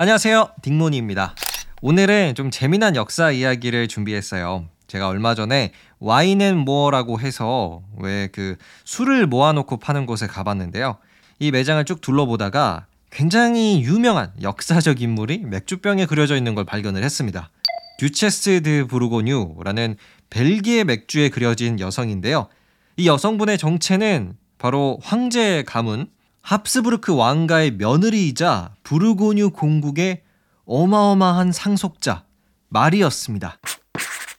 안녕하세요. 0.00 0.50
딩모니입니다. 0.62 1.34
오늘은 1.82 2.36
좀 2.36 2.52
재미난 2.52 2.94
역사 2.94 3.32
이야기를 3.32 3.88
준비했어요. 3.88 4.66
제가 4.86 5.08
얼마 5.08 5.34
전에 5.34 5.72
와인앤 5.98 6.56
모어라고 6.58 7.18
해서 7.18 7.82
왜 7.98 8.28
그 8.32 8.56
술을 8.84 9.26
모아놓고 9.26 9.78
파는 9.78 10.06
곳에 10.06 10.28
가봤는데요. 10.28 10.98
이 11.40 11.50
매장을 11.50 11.84
쭉 11.84 12.00
둘러보다가 12.00 12.86
굉장히 13.10 13.82
유명한 13.82 14.30
역사적 14.40 15.02
인물이 15.02 15.38
맥주병에 15.38 16.06
그려져 16.06 16.36
있는 16.36 16.54
걸 16.54 16.64
발견을 16.64 17.02
했습니다. 17.02 17.50
듀체스 17.98 18.62
드 18.62 18.86
부르고뉴라는 18.86 19.96
벨기에 20.30 20.84
맥주에 20.84 21.28
그려진 21.28 21.80
여성인데요. 21.80 22.48
이 22.96 23.08
여성분의 23.08 23.58
정체는 23.58 24.36
바로 24.58 25.00
황제 25.02 25.64
가문 25.66 26.08
합스부르크 26.48 27.14
왕가의 27.14 27.72
며느리이자 27.72 28.74
부르고뉴 28.82 29.50
공국의 29.50 30.22
어마어마한 30.64 31.52
상속자 31.52 32.24
마리였습니다. 32.70 33.58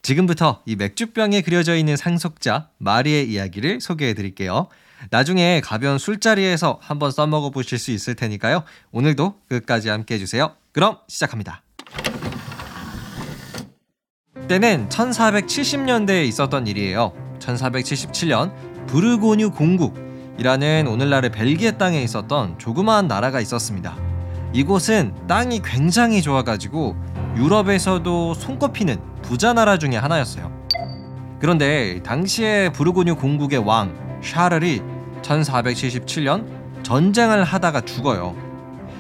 지금부터 0.02 0.64
이 0.66 0.76
맥주병에 0.76 1.42
그려져 1.42 1.76
있는 1.76 1.96
상속자 1.96 2.70
마리의 2.80 3.32
이야기를 3.32 3.80
소개해 3.80 4.16
드릴게요. 4.16 4.70
나중에 5.12 5.62
가벼운 5.64 6.00
술자리에서 6.00 6.80
한번 6.82 7.12
써먹어 7.12 7.52
보실 7.52 7.78
수 7.78 7.92
있을 7.92 8.16
테니까요. 8.16 8.64
오늘도 8.92 9.42
끝까지 9.48 9.90
함께 9.90 10.16
해주세요. 10.16 10.56
그럼 10.72 10.98
시작합니다. 11.08 11.62
때는 14.48 14.90
1470년대에 14.90 16.26
있었던 16.26 16.66
일이에요. 16.66 17.14
1477년 17.38 18.88
부르고뉴 18.88 19.52
공국 19.52 20.09
이라는 20.40 20.88
오늘날의 20.88 21.32
벨기에 21.32 21.72
땅에 21.72 22.02
있었던 22.02 22.58
조그마한 22.60 23.10
나라가 23.10 23.42
있었습니다. 23.42 23.98
이곳은 24.54 25.14
땅이 25.28 25.62
굉장히 25.66 26.22
좋아가지고 26.22 26.96
유럽에서도 27.36 28.34
손꼽히는 28.36 29.02
부자 29.22 29.52
나라 29.52 29.78
중에 29.78 29.98
하나였어요. 29.98 30.50
그런데 31.42 32.02
당시에 32.04 32.70
부르고뉴 32.72 33.18
공국의 33.18 33.60
왕 33.60 33.94
샤를이 34.24 34.82
1477년 35.22 36.46
전쟁을 36.84 37.44
하다가 37.44 37.82
죽어요. 37.82 38.34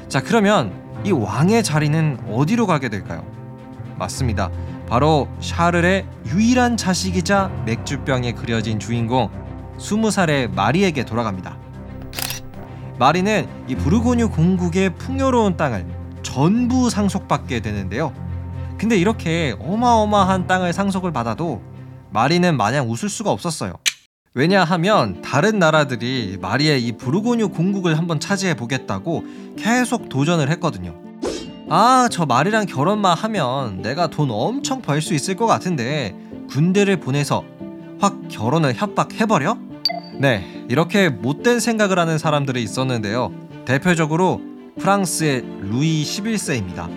자, 0.10 0.22
그러면 0.22 0.74
이 1.06 1.14
왕의 1.14 1.64
자리는 1.64 2.20
어디로 2.30 2.68
가게 2.68 2.90
될까요? 2.90 3.24
맞습니다. 3.98 4.50
바로 4.90 5.30
샤를의 5.40 6.06
유일한 6.26 6.76
자식이자 6.76 7.50
맥주병에 7.66 8.34
그려진 8.34 8.78
주인공 8.78 9.30
20살의 9.80 10.54
마리에게 10.54 11.06
돌아갑니다. 11.06 11.58
마리는 13.00 13.48
이 13.68 13.76
부르고뉴 13.76 14.30
공국의 14.30 14.96
풍요로운 14.96 15.56
땅을 15.58 15.86
전부 16.22 16.90
상속받게 16.90 17.62
되는데요. 17.62 18.14
근데 18.78 18.98
이렇게 18.98 19.56
어마어마한 19.60 20.48
땅을 20.48 20.74
상속을 20.74 21.12
받아도 21.12 21.62
마리는 22.12 22.56
마냥 22.58 22.90
웃을 22.90 23.10
수가 23.10 23.32
없었어요. 23.32 23.74
왜냐하면 24.34 25.22
다른 25.22 25.60
나라들이 25.60 26.38
마리의 26.42 26.86
이 26.86 26.92
부르고뉴 26.98 27.50
공국을 27.50 27.98
한번 27.98 28.20
차지해 28.20 28.56
보겠다고 28.56 29.24
계속 29.58 30.08
도전을 30.10 30.50
했거든요. 30.52 30.96
아, 31.70 32.08
저 32.12 32.26
마리랑 32.26 32.66
결혼만 32.66 33.18
하면 33.18 33.82
내가 33.82 34.08
돈 34.08 34.30
엄청 34.32 34.82
벌 34.82 35.02
수 35.02 35.14
있을 35.14 35.36
것 35.36 35.46
같은데 35.46 36.16
군대를 36.50 36.98
보내서 37.00 37.44
확 38.00 38.28
결혼을 38.30 38.74
협박해버려? 38.76 39.58
네, 40.20 40.66
이렇게 40.68 41.08
못된 41.08 41.62
생각을 41.62 41.98
하는 41.98 42.18
사람들이 42.18 42.62
있었는데요. 42.62 43.32
대표적으로 43.64 44.42
프랑스의 44.78 45.44
루이 45.62 46.04
11세입니다. 46.04 46.90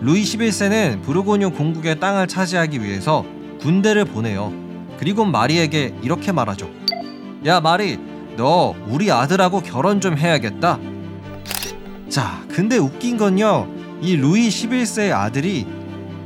루이 0.00 0.22
11세는 0.22 1.02
부르고뉴 1.02 1.50
공국의 1.50 1.98
땅을 1.98 2.28
차지하기 2.28 2.80
위해서 2.82 3.24
군대를 3.60 4.04
보내요. 4.04 4.52
그리고 4.98 5.24
마리에게 5.24 5.96
이렇게 6.02 6.30
말하죠. 6.30 6.70
야, 7.46 7.60
마리, 7.60 7.98
너 8.36 8.76
우리 8.86 9.10
아들하고 9.10 9.60
결혼 9.62 10.00
좀 10.00 10.16
해야겠다. 10.16 10.78
자, 12.08 12.44
근데 12.48 12.78
웃긴 12.78 13.16
건요. 13.16 13.68
이 14.00 14.14
루이 14.14 14.48
11세의 14.48 15.12
아들이 15.12 15.66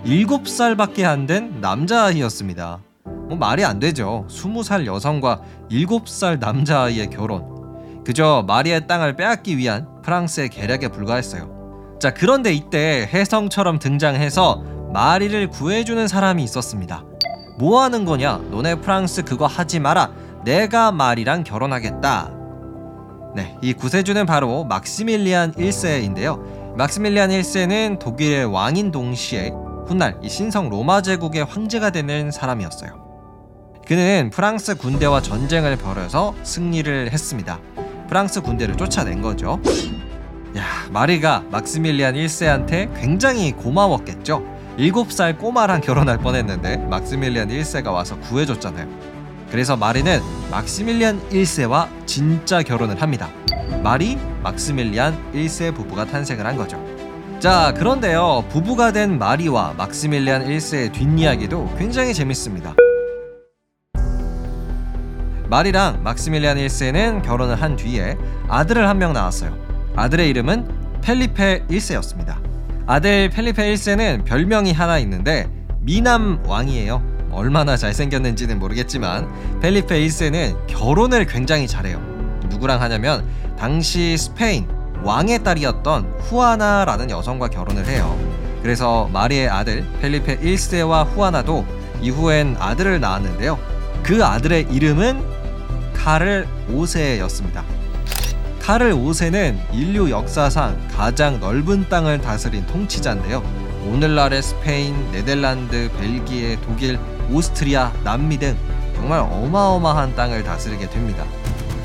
7살밖에 0.04 1.04
안 1.04 1.26
된 1.26 1.60
남자아이였습니다. 1.62 2.80
뭐 3.28 3.36
말이 3.36 3.64
안 3.64 3.78
되죠. 3.78 4.26
20살 4.28 4.86
여성과 4.86 5.40
7살 5.70 6.38
남자아이의 6.38 7.10
결혼. 7.10 8.02
그저 8.04 8.44
마리의 8.46 8.86
땅을 8.86 9.16
빼앗기 9.16 9.56
위한 9.56 9.86
프랑스의 10.02 10.50
계략에 10.50 10.88
불과했어요. 10.88 11.98
자, 12.00 12.12
그런데 12.12 12.52
이때 12.52 13.08
혜성처럼 13.12 13.78
등장해서 13.78 14.62
마리를 14.92 15.48
구해주는 15.48 16.06
사람이 16.06 16.44
있었습니다. 16.44 17.02
뭐 17.58 17.82
하는 17.82 18.04
거냐? 18.04 18.42
너네 18.50 18.76
프랑스 18.76 19.22
그거 19.22 19.46
하지 19.46 19.80
마라. 19.80 20.10
내가 20.44 20.92
마리랑 20.92 21.44
결혼하겠다. 21.44 22.30
네, 23.34 23.56
이 23.62 23.72
구세주는 23.72 24.26
바로 24.26 24.64
막시밀리안 24.64 25.52
1세인데요. 25.52 26.76
막시밀리안 26.76 27.30
1세는 27.30 27.98
독일의 27.98 28.44
왕인 28.44 28.90
동시에 28.90 29.52
훗날 29.86 30.18
이 30.22 30.28
신성 30.28 30.68
로마 30.68 31.02
제국의 31.02 31.44
황제가 31.44 31.90
되는 31.90 32.30
사람이었어요. 32.30 33.03
그는 33.86 34.30
프랑스 34.30 34.76
군대와 34.76 35.20
전쟁을 35.20 35.76
벌여서 35.76 36.34
승리를 36.42 37.12
했습니다. 37.12 37.58
프랑스 38.08 38.40
군대를 38.40 38.76
쫓아낸 38.76 39.20
거죠. 39.20 39.60
야, 40.56 40.64
마리가 40.90 41.44
막시밀리안 41.50 42.14
1세한테 42.14 42.88
굉장히 42.98 43.52
고마웠겠죠. 43.52 44.42
7살 44.78 45.38
꼬마랑 45.38 45.80
결혼할 45.80 46.18
뻔했는데 46.18 46.78
막시밀리안 46.78 47.48
1세가 47.48 47.92
와서 47.92 48.18
구해줬잖아요. 48.20 48.88
그래서 49.50 49.76
마리는 49.76 50.20
막시밀리안 50.50 51.20
1세와 51.30 51.88
진짜 52.06 52.62
결혼을 52.62 53.02
합니다. 53.02 53.28
마리, 53.82 54.16
막시밀리안 54.42 55.32
1세 55.34 55.74
부부가 55.74 56.06
탄생을 56.06 56.46
한 56.46 56.56
거죠. 56.56 56.82
자, 57.38 57.74
그런데요. 57.76 58.46
부부가 58.48 58.92
된 58.92 59.18
마리와 59.18 59.74
막시밀리안 59.76 60.46
1세의 60.46 60.92
뒷이야기도 60.92 61.74
굉장히 61.76 62.14
재밌습니다. 62.14 62.74
마리랑 65.54 66.02
막시밀리안 66.02 66.56
1세는 66.56 67.22
결혼을 67.22 67.62
한 67.62 67.76
뒤에 67.76 68.16
아들을 68.48 68.88
한 68.88 68.98
명 68.98 69.12
낳았어요. 69.12 69.56
아들의 69.94 70.28
이름은 70.30 70.66
펠리페 71.00 71.66
1세였습니다. 71.70 72.38
아들 72.88 73.28
펠리페 73.28 73.72
1세는 73.72 74.24
별명이 74.24 74.72
하나 74.72 74.98
있는데 74.98 75.48
미남 75.78 76.40
왕이에요. 76.44 77.00
얼마나 77.30 77.76
잘생겼는지는 77.76 78.58
모르겠지만 78.58 79.28
펠리페 79.60 80.00
1세는 80.00 80.66
결혼을 80.66 81.24
굉장히 81.26 81.68
잘해요. 81.68 82.00
누구랑 82.48 82.82
하냐면 82.82 83.24
당시 83.56 84.16
스페인 84.18 84.66
왕의 85.04 85.44
딸이었던 85.44 86.14
후아나라는 86.22 87.10
여성과 87.10 87.46
결혼을 87.46 87.86
해요. 87.86 88.18
그래서 88.60 89.08
마리의 89.12 89.48
아들 89.48 89.86
펠리페 90.00 90.38
1세와 90.38 91.06
후아나도 91.14 91.64
이후엔 92.00 92.56
아들을 92.58 92.98
낳았는데요. 92.98 93.56
그 94.02 94.24
아들의 94.24 94.66
이름은 94.72 95.33
카를 96.04 96.46
5세였습니다. 96.68 97.64
카를 98.60 98.92
5세는 98.92 99.58
인류 99.72 100.10
역사상 100.10 100.88
가장 100.88 101.40
넓은 101.40 101.88
땅을 101.88 102.20
다스린 102.20 102.66
통치자인데요. 102.66 103.38
오늘날의 103.86 104.42
스페인, 104.42 105.10
네덜란드, 105.12 105.90
벨기에, 105.98 106.60
독일, 106.60 106.98
오스트리아, 107.30 107.90
남미 108.04 108.36
등 108.36 108.54
정말 108.94 109.20
어마어마한 109.20 110.14
땅을 110.14 110.44
다스리게 110.44 110.90
됩니다. 110.90 111.24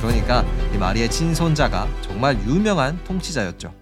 그러니까 0.02 0.44
이 0.74 0.78
마리의 0.78 1.10
친손자가 1.10 1.88
정말 2.02 2.38
유명한 2.46 3.02
통치자였죠. 3.06 3.74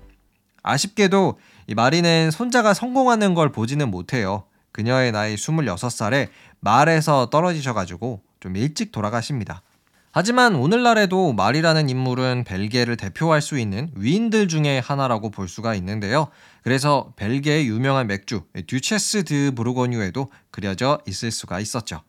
아쉽게도 0.61 1.39
이 1.65 1.73
마리는 1.73 2.29
손자가 2.29 2.75
성공하는 2.75 3.33
걸 3.33 3.51
보지는 3.51 3.89
못해요. 3.89 4.43
그녀의 4.71 5.13
나이 5.13 5.33
26살에 5.33 6.29
말에서 6.59 7.31
떨어지셔가지고 7.31 8.21
좀 8.39 8.55
일찍 8.55 8.91
돌아가십니다. 8.91 9.63
하지만 10.11 10.55
오늘날에도 10.55 11.33
말이라는 11.33 11.89
인물은 11.89 12.43
벨기에를 12.45 12.97
대표할 12.97 13.41
수 13.41 13.59
있는 13.59 13.91
위인들 13.95 14.47
중에 14.47 14.79
하나라고 14.79 15.29
볼 15.29 15.47
수가 15.47 15.75
있는데요. 15.75 16.27
그래서 16.63 17.13
벨기에의 17.17 17.67
유명한 17.67 18.07
맥주 18.07 18.43
듀체스 18.65 19.25
드 19.25 19.51
부르고뉴에도 19.55 20.31
그려져 20.49 20.99
있을 21.07 21.31
수가 21.31 21.59
있었죠. 21.59 22.01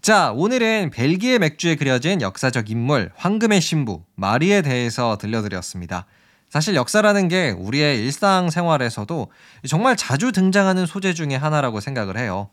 자, 0.00 0.32
오늘은 0.32 0.90
벨기에 0.90 1.38
맥주에 1.38 1.76
그려진 1.76 2.22
역사적 2.22 2.70
인물 2.70 3.12
황금의 3.14 3.60
신부 3.60 4.02
마리에 4.16 4.62
대해서 4.62 5.16
들려드렸습니다. 5.16 6.06
사실 6.48 6.74
역사라는 6.74 7.28
게 7.28 7.50
우리의 7.50 7.98
일상생활에서도 8.04 9.30
정말 9.68 9.96
자주 9.96 10.32
등장하는 10.32 10.86
소재 10.86 11.14
중에 11.14 11.36
하나라고 11.36 11.80
생각을 11.80 12.18
해요. 12.18 12.50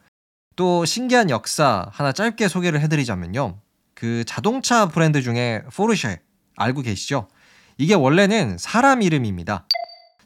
또 0.59 0.83
신기한 0.83 1.29
역사 1.29 1.85
하나 1.89 2.11
짧게 2.11 2.49
소개를 2.49 2.81
해드리자면요. 2.81 3.61
그 3.93 4.25
자동차 4.25 4.89
브랜드 4.89 5.21
중에 5.21 5.63
포르쉐 5.73 6.19
알고 6.57 6.81
계시죠? 6.81 7.29
이게 7.77 7.93
원래는 7.93 8.57
사람 8.57 9.01
이름입니다. 9.01 9.65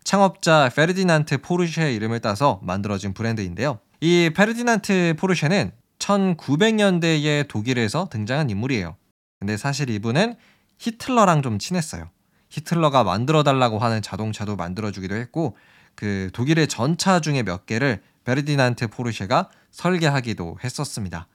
창업자 0.04 0.72
페르디난트 0.76 1.42
포르쉐의 1.44 1.96
이름을 1.96 2.20
따서 2.20 2.60
만들어진 2.64 3.14
브랜드인데요. 3.14 3.78
이 4.02 4.32
페르디난트 4.36 5.18
포르쉐는 5.20 5.72
1900년대에 6.00 7.48
독일에서 7.48 8.10
등장한 8.10 8.50
인물이에요. 8.50 8.96
근데 9.40 9.56
사실 9.56 9.92
이분은 9.92 10.36
히틀러랑 10.80 11.44
좀 11.44 11.60
친했어요. 11.60 12.10
히틀러가 12.50 13.04
만들어 13.04 13.44
달라고 13.44 13.78
하는 13.78 14.02
자동차도 14.02 14.56
만들어 14.56 14.90
주기도 14.90 15.14
했고 15.14 15.56
그 15.94 16.32
독일의 16.34 16.70
전차 16.70 17.20
중에 17.20 17.44
몇 17.44 17.68
개를 17.68 18.02
페르디난트 18.24 18.88
포르쉐가 18.88 19.50
설계하기도 19.74 20.60
했었습니다. 20.64 21.28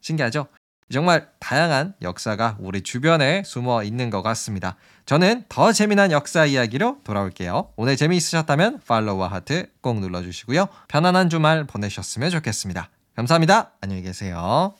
신기하죠? 0.00 0.46
정말 0.90 1.28
다양한 1.38 1.94
역사가 2.02 2.58
우리 2.60 2.82
주변에 2.82 3.42
숨어 3.44 3.82
있는 3.82 4.10
것 4.10 4.22
같습니다. 4.22 4.76
저는 5.06 5.44
더 5.48 5.72
재미난 5.72 6.12
역사 6.12 6.44
이야기로 6.44 6.98
돌아올게요. 7.04 7.72
오늘 7.76 7.96
재미있으셨다면 7.96 8.80
팔로우와 8.86 9.28
하트 9.28 9.70
꼭 9.80 10.00
눌러주시고요. 10.00 10.68
편안한 10.88 11.30
주말 11.30 11.64
보내셨으면 11.64 12.30
좋겠습니다. 12.30 12.90
감사합니다. 13.16 13.72
안녕히 13.80 14.02
계세요. 14.02 14.74